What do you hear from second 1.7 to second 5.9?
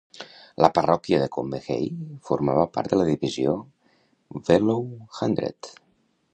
Hay formava part de la divisió Wellow Hundred.